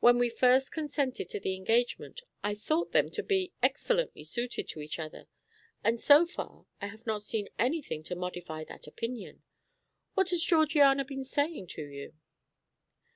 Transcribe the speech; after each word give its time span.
When 0.00 0.18
we 0.18 0.28
first 0.28 0.72
consented 0.72 1.28
to 1.28 1.38
the 1.38 1.54
engagement 1.54 2.22
I 2.42 2.56
thought 2.56 2.90
them 2.90 3.12
to 3.12 3.22
be 3.22 3.52
excellently 3.62 4.24
suited 4.24 4.68
to 4.70 4.80
each 4.80 4.98
other, 4.98 5.28
and 5.84 6.00
so 6.00 6.26
far 6.26 6.66
I 6.80 6.88
have 6.88 7.06
not 7.06 7.22
seen 7.22 7.48
anything 7.60 8.02
to 8.10 8.16
modify 8.16 8.64
that 8.64 8.88
opinion. 8.88 9.44
What 10.14 10.30
has 10.30 10.42
Georgiana 10.42 11.04
been 11.04 11.22
saying 11.22 11.68
to 11.78 11.82
you?" 11.84 12.12